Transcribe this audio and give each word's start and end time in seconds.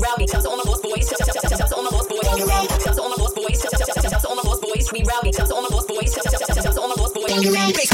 we 0.00 0.06
rowdy. 0.06 0.26
Shout 0.26 0.42
to 0.42 0.50
all 0.50 0.56
my 0.56 0.64
lost 0.64 0.82
boys. 0.82 1.08
Shout, 1.08 1.18
shout, 1.18 1.58
shout, 1.58 1.68
to 1.68 1.76
all 1.76 1.82
my 1.82 1.90
lost 1.90 2.08
boys. 2.08 2.24
Shout 2.24 2.94
to 2.96 3.02
all 3.02 3.08
my 3.10 3.16
lost 3.16 3.36
boys. 3.36 3.60
Shout, 3.60 3.78
shout, 3.78 4.10
shout, 4.10 4.22
to 4.22 4.28
all 4.28 4.36
my 4.36 4.42
lost 4.42 4.62
boys. 4.62 4.92
We 4.92 5.02
rowdy. 5.04 5.32
Shout 5.32 5.48
to 5.48 5.54
all 5.54 5.62
my 5.62 5.68
lost 5.68 5.88
boys. 5.88 6.14
Shout, 6.14 6.24
shout, 6.30 6.62
shout, 6.62 6.74
to 6.74 6.80
all 6.80 6.88
my 6.88 6.94
lost 6.94 7.14
boys. 7.14 7.89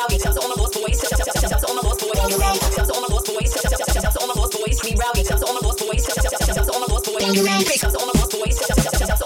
rerouting. 0.00 0.20
Shout 0.22 0.34
to 0.34 0.40
all 0.40 0.48
all 0.48 0.48
my 0.48 0.56
boys. 0.56 1.00
Bangarang. 1.04 2.56
Shout 2.74 2.86
to 2.86 2.94
all 2.94 3.02
my 3.02 3.08
boys. 3.08 3.52
Shout, 3.52 3.70
shout, 3.70 3.92
shout, 3.92 4.02
shout, 4.02 4.16
all 4.22 4.28
my 4.28 4.34
boys. 4.34 4.80
Rerouting. 4.80 5.26
Shout 5.28 5.40
to 5.40 5.46
all 5.46 5.54
all 5.54 5.54
my 5.54 5.60
boys. 5.60 6.04
Bangarang. 7.20 7.62
Shout 7.78 7.90
to 7.90 7.96
all 7.96 8.04
my 8.04 8.16
boys. 8.16 8.56
Shout, 8.56 8.72
shout, 8.72 8.94
shout, 8.96 9.06
shout 9.06 9.20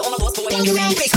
all 0.00 0.10
my 0.10 0.18
boys. 0.18 1.09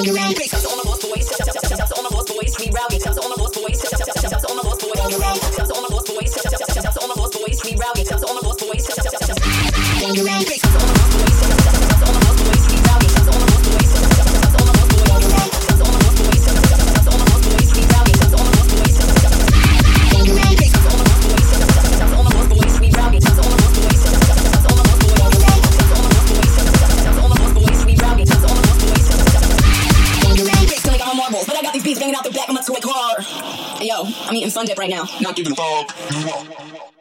We 0.00 0.12
rowdy. 0.12 0.47
I'm 34.28 34.36
eating 34.36 34.50
fun 34.50 34.66
dip 34.66 34.78
right 34.78 34.90
now. 34.90 35.04
Not 35.22 35.36
giving 35.36 35.52
a 35.52 35.56
fuck. 35.56 36.97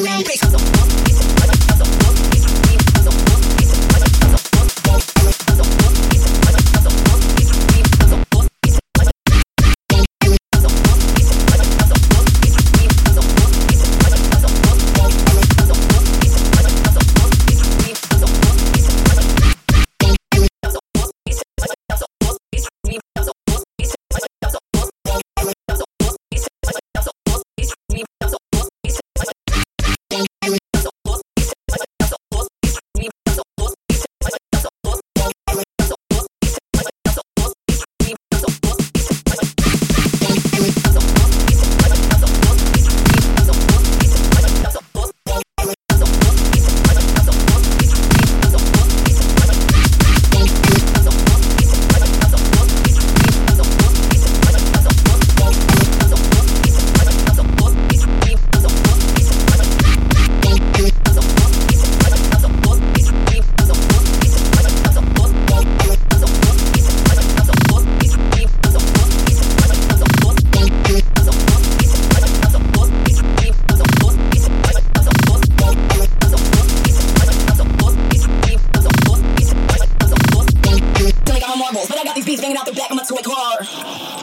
Make 0.00 0.38
some 0.38 0.91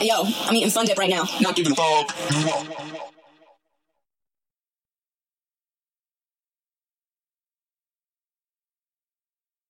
Yo, 0.00 0.24
I'm 0.46 0.56
eating 0.56 0.70
fun 0.70 0.86
dip 0.86 0.96
right 0.98 1.10
now. 1.10 1.24
Not 1.42 1.56
giving 1.56 1.72
a 1.72 1.74
fuck. 1.74 3.19